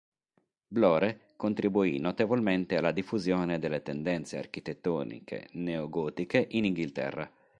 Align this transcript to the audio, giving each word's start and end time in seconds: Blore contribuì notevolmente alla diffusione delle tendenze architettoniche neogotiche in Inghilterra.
Blore 0.67 1.27
contribuì 1.35 1.99
notevolmente 1.99 2.75
alla 2.75 2.89
diffusione 2.91 3.59
delle 3.59 3.83
tendenze 3.83 4.35
architettoniche 4.39 5.49
neogotiche 5.51 6.47
in 6.53 6.65
Inghilterra. 6.65 7.31